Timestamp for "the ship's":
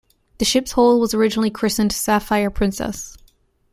0.39-0.71